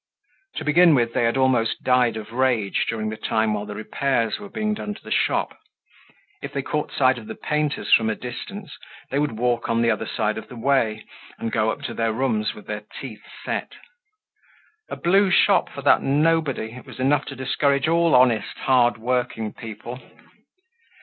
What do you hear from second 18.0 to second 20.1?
honest, hard working people!